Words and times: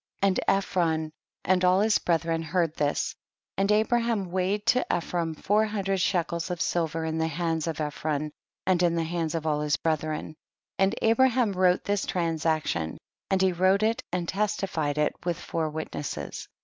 7. 0.23 0.29
And 0.31 0.39
Ephron 0.47 1.11
and 1.45 1.63
all 1.63 1.81
his 1.81 1.99
breth 1.99 2.25
ren 2.25 2.41
heard 2.41 2.73
this, 2.73 3.13
and 3.55 3.71
Abraham 3.71 4.31
weigh 4.31 4.55
ed 4.55 4.65
to 4.65 4.91
Ephron 4.91 5.35
four 5.35 5.65
hundred 5.67 6.01
shekels 6.01 6.49
of 6.49 6.59
silver 6.59 7.05
in 7.05 7.19
the 7.19 7.27
hands 7.27 7.67
of 7.67 7.79
Ephron 7.79 8.31
and 8.65 8.81
in 8.81 8.95
the 8.95 9.03
hands 9.03 9.35
of 9.35 9.45
all 9.45 9.61
his 9.61 9.77
brethren; 9.77 10.33
and 10.79 10.95
Abraham 11.03 11.51
wrote 11.53 11.83
this 11.83 12.07
transaction, 12.07 12.97
and 13.29 13.43
he 13.43 13.51
wrote 13.51 13.83
it 13.83 14.03
and 14.11 14.27
testified 14.27 14.97
it 14.97 15.13
with 15.23 15.37
four 15.39 15.69
witnesses. 15.69 16.47